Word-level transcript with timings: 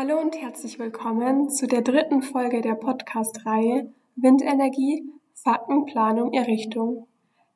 Hallo 0.00 0.20
und 0.20 0.40
herzlich 0.40 0.78
willkommen 0.78 1.50
zu 1.50 1.66
der 1.66 1.82
dritten 1.82 2.22
Folge 2.22 2.60
der 2.60 2.76
Podcast-Reihe 2.76 3.92
Windenergie, 4.14 5.02
Faktenplanung, 5.34 6.32
Errichtung. 6.34 7.08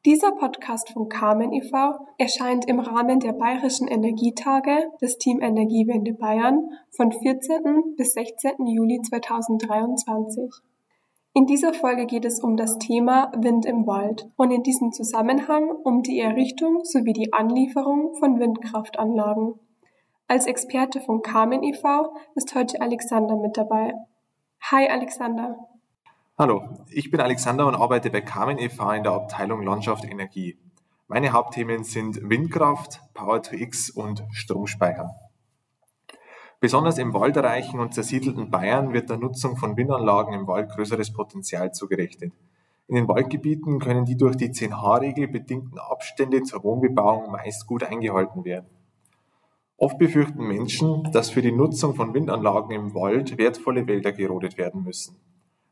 Dieser 0.04 0.32
Podcast 0.32 0.91
von 0.91 1.09
Carmen 1.09 1.52
e.V. 1.52 2.05
erscheint 2.18 2.68
im 2.68 2.80
Rahmen 2.80 3.20
der 3.20 3.34
Bayerischen 3.34 3.86
Energietage 3.86 4.91
des 5.00 5.18
Team 5.18 5.41
Energiewende 5.41 6.14
Bayern 6.14 6.68
von 6.91 7.12
14. 7.12 7.95
bis 7.96 8.14
16. 8.14 8.66
Juli 8.66 9.00
2023. 9.02 10.50
In 11.34 11.46
dieser 11.46 11.72
Folge 11.72 12.06
geht 12.06 12.24
es 12.24 12.43
um 12.43 12.56
das 12.56 12.77
Thema 12.79 13.30
Wind 13.36 13.66
im 13.66 13.86
Wald 13.86 14.29
und 14.34 14.50
in 14.50 14.64
diesem 14.64 14.90
Zusammenhang 14.90 15.70
um 15.84 16.02
die 16.02 16.18
Errichtung 16.18 16.81
sowie 16.82 17.13
die 17.13 17.32
Anlieferung 17.32 18.17
von 18.17 18.40
Windkraftanlagen. 18.40 19.61
Als 20.32 20.46
Experte 20.46 21.03
von 21.03 21.21
Carmen 21.21 21.63
e.V. 21.63 22.17
ist 22.36 22.54
heute 22.54 22.81
Alexander 22.81 23.36
mit 23.36 23.59
dabei. 23.59 23.93
Hi 24.63 24.89
Alexander. 24.89 25.59
Hallo, 26.39 26.86
ich 26.89 27.11
bin 27.11 27.21
Alexander 27.21 27.67
und 27.67 27.75
arbeite 27.75 28.09
bei 28.09 28.23
Carmen 28.23 28.57
e.V. 28.57 28.93
in 28.93 29.03
der 29.03 29.13
Abteilung 29.13 29.63
Landschaft 29.63 30.07
Energie. 30.07 30.57
Meine 31.07 31.32
Hauptthemen 31.35 31.85
sind 31.85 32.31
Windkraft, 32.31 33.03
Power-to-X 33.12 33.91
und 33.91 34.25
Stromspeicher. 34.31 35.14
Besonders 36.61 36.97
im 36.97 37.12
waldreichen 37.12 37.78
und 37.78 37.92
zersiedelten 37.92 38.51
Bayern 38.51 38.95
wird 38.95 39.11
der 39.11 39.19
Nutzung 39.19 39.59
von 39.59 39.77
Windanlagen 39.77 40.33
im 40.33 40.47
Wald 40.47 40.70
größeres 40.70 41.12
Potenzial 41.12 41.75
zugerechnet. 41.75 42.33
In 42.89 42.95
den 42.95 43.06
Waldgebieten 43.06 43.81
können 43.81 44.06
die 44.06 44.17
durch 44.17 44.39
die 44.39 44.48
10H-Regel 44.48 45.28
bedingten 45.28 45.78
Abstände 45.78 46.42
zur 46.42 46.64
Wohnbebauung 46.64 47.31
meist 47.31 47.67
gut 47.67 47.84
eingehalten 47.84 48.47
werden. 48.47 48.81
Oft 49.83 49.98
befürchten 49.98 50.47
Menschen, 50.47 51.11
dass 51.11 51.30
für 51.30 51.42
die 51.42 51.50
Nutzung 51.50 51.97
von 51.97 52.14
Windanlagen 52.14 52.70
im 52.70 52.94
Wald 52.94 53.36
wertvolle 53.36 53.84
Wälder 53.88 54.12
gerodet 54.12 54.56
werden 54.56 54.84
müssen. 54.84 55.16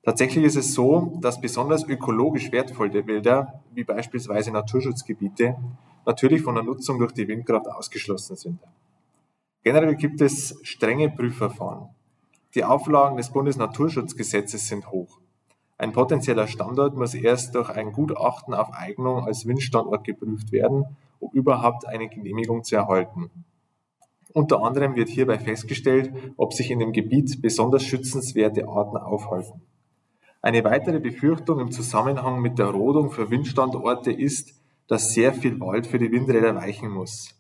Tatsächlich 0.02 0.46
ist 0.46 0.56
es 0.56 0.74
so, 0.74 1.16
dass 1.20 1.40
besonders 1.40 1.86
ökologisch 1.86 2.50
wertvolle 2.50 3.06
Wälder, 3.06 3.62
wie 3.72 3.84
beispielsweise 3.84 4.50
Naturschutzgebiete, 4.50 5.56
natürlich 6.06 6.42
von 6.42 6.56
der 6.56 6.64
Nutzung 6.64 6.98
durch 6.98 7.12
die 7.12 7.28
Windkraft 7.28 7.68
ausgeschlossen 7.68 8.34
sind. 8.34 8.58
Generell 9.62 9.94
gibt 9.94 10.20
es 10.20 10.58
strenge 10.64 11.08
Prüfverfahren. 11.10 11.90
Die 12.56 12.64
Auflagen 12.64 13.16
des 13.16 13.30
Bundesnaturschutzgesetzes 13.30 14.66
sind 14.66 14.90
hoch. 14.90 15.20
Ein 15.78 15.92
potenzieller 15.92 16.48
Standort 16.48 16.96
muss 16.96 17.14
erst 17.14 17.54
durch 17.54 17.70
ein 17.70 17.92
Gutachten 17.92 18.54
auf 18.54 18.72
Eignung 18.72 19.24
als 19.24 19.46
Windstandort 19.46 20.02
geprüft 20.02 20.50
werden, 20.50 20.96
um 21.20 21.30
überhaupt 21.30 21.86
eine 21.86 22.08
Genehmigung 22.08 22.64
zu 22.64 22.74
erhalten. 22.74 23.30
Unter 24.32 24.62
anderem 24.62 24.94
wird 24.94 25.08
hierbei 25.08 25.38
festgestellt, 25.38 26.12
ob 26.36 26.52
sich 26.52 26.70
in 26.70 26.78
dem 26.78 26.92
Gebiet 26.92 27.42
besonders 27.42 27.82
schützenswerte 27.82 28.68
Arten 28.68 28.96
aufhalten. 28.96 29.62
Eine 30.42 30.64
weitere 30.64 31.00
Befürchtung 31.00 31.60
im 31.60 31.70
Zusammenhang 31.70 32.40
mit 32.40 32.58
der 32.58 32.68
Rodung 32.68 33.10
für 33.10 33.30
Windstandorte 33.30 34.12
ist, 34.12 34.54
dass 34.86 35.12
sehr 35.12 35.32
viel 35.32 35.60
Wald 35.60 35.86
für 35.86 35.98
die 35.98 36.10
Windräder 36.10 36.54
weichen 36.54 36.90
muss. 36.90 37.34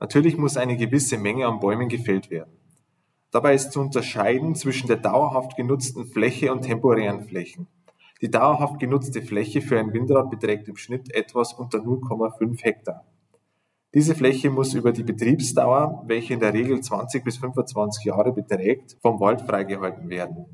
Natürlich 0.00 0.36
muss 0.36 0.56
eine 0.56 0.76
gewisse 0.76 1.18
Menge 1.18 1.46
an 1.46 1.60
Bäumen 1.60 1.88
gefällt 1.88 2.30
werden. 2.30 2.52
Dabei 3.30 3.54
ist 3.54 3.72
zu 3.72 3.80
unterscheiden 3.80 4.54
zwischen 4.54 4.88
der 4.88 4.96
dauerhaft 4.96 5.56
genutzten 5.56 6.06
Fläche 6.06 6.52
und 6.52 6.62
temporären 6.62 7.22
Flächen. 7.22 7.68
Die 8.20 8.30
dauerhaft 8.30 8.80
genutzte 8.80 9.22
Fläche 9.22 9.62
für 9.62 9.78
ein 9.78 9.92
Windrad 9.92 10.30
beträgt 10.30 10.68
im 10.68 10.76
Schnitt 10.76 11.14
etwas 11.14 11.52
unter 11.52 11.78
0,5 11.78 12.62
Hektar. 12.62 13.04
Diese 13.92 14.14
Fläche 14.14 14.50
muss 14.50 14.74
über 14.74 14.92
die 14.92 15.02
Betriebsdauer, 15.02 16.04
welche 16.06 16.34
in 16.34 16.40
der 16.40 16.54
Regel 16.54 16.80
20 16.80 17.24
bis 17.24 17.38
25 17.38 18.04
Jahre 18.04 18.32
beträgt, 18.32 18.96
vom 19.02 19.18
Wald 19.18 19.40
freigehalten 19.42 20.08
werden. 20.08 20.46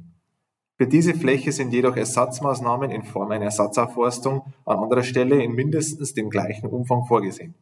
Für 0.78 0.86
diese 0.86 1.12
Fläche 1.12 1.52
sind 1.52 1.72
jedoch 1.72 1.96
Ersatzmaßnahmen 1.96 2.90
in 2.90 3.02
Form 3.02 3.30
einer 3.30 3.46
Ersatzaufforstung 3.46 4.54
an 4.64 4.78
anderer 4.78 5.02
Stelle 5.02 5.42
in 5.42 5.52
mindestens 5.52 6.14
dem 6.14 6.30
gleichen 6.30 6.68
Umfang 6.68 7.04
vorgesehen. 7.04 7.54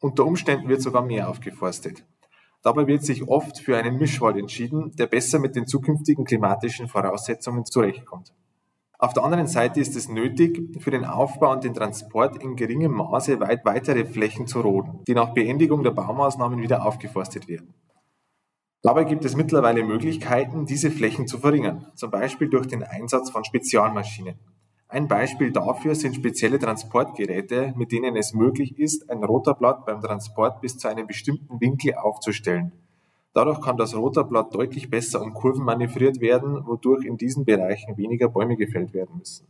Unter 0.00 0.24
Umständen 0.24 0.68
wird 0.68 0.82
sogar 0.82 1.02
mehr 1.02 1.28
aufgeforstet. 1.28 2.04
Dabei 2.62 2.86
wird 2.86 3.04
sich 3.04 3.26
oft 3.26 3.58
für 3.58 3.76
einen 3.76 3.98
Mischwald 3.98 4.36
entschieden, 4.36 4.92
der 4.96 5.06
besser 5.06 5.40
mit 5.40 5.56
den 5.56 5.66
zukünftigen 5.66 6.24
klimatischen 6.24 6.86
Voraussetzungen 6.86 7.64
zurechtkommt. 7.64 8.32
Auf 9.02 9.14
der 9.14 9.24
anderen 9.24 9.48
Seite 9.48 9.80
ist 9.80 9.96
es 9.96 10.08
nötig, 10.08 10.80
für 10.80 10.92
den 10.92 11.04
Aufbau 11.04 11.50
und 11.50 11.64
den 11.64 11.74
Transport 11.74 12.40
in 12.40 12.54
geringem 12.54 12.92
Maße 12.92 13.40
weit 13.40 13.64
weitere 13.64 14.04
Flächen 14.04 14.46
zu 14.46 14.60
roden, 14.60 15.00
die 15.08 15.14
nach 15.14 15.34
Beendigung 15.34 15.82
der 15.82 15.90
Baumaßnahmen 15.90 16.62
wieder 16.62 16.86
aufgeforstet 16.86 17.48
werden. 17.48 17.74
Dabei 18.80 19.02
gibt 19.02 19.24
es 19.24 19.34
mittlerweile 19.34 19.82
Möglichkeiten, 19.82 20.66
diese 20.66 20.92
Flächen 20.92 21.26
zu 21.26 21.38
verringern, 21.38 21.88
zum 21.96 22.12
Beispiel 22.12 22.48
durch 22.48 22.68
den 22.68 22.84
Einsatz 22.84 23.30
von 23.30 23.42
Spezialmaschinen. 23.42 24.36
Ein 24.86 25.08
Beispiel 25.08 25.50
dafür 25.50 25.96
sind 25.96 26.14
spezielle 26.14 26.60
Transportgeräte, 26.60 27.74
mit 27.76 27.90
denen 27.90 28.14
es 28.14 28.34
möglich 28.34 28.78
ist, 28.78 29.10
ein 29.10 29.24
Rotorblatt 29.24 29.84
beim 29.84 30.00
Transport 30.00 30.60
bis 30.60 30.78
zu 30.78 30.86
einem 30.86 31.08
bestimmten 31.08 31.60
Winkel 31.60 31.96
aufzustellen. 31.96 32.70
Dadurch 33.34 33.62
kann 33.62 33.78
das 33.78 33.96
Rotorblatt 33.96 34.54
deutlich 34.54 34.90
besser 34.90 35.22
um 35.22 35.32
Kurven 35.32 35.64
manövriert 35.64 36.20
werden, 36.20 36.66
wodurch 36.66 37.06
in 37.06 37.16
diesen 37.16 37.46
Bereichen 37.46 37.96
weniger 37.96 38.28
Bäume 38.28 38.56
gefällt 38.56 38.92
werden 38.92 39.16
müssen. 39.18 39.46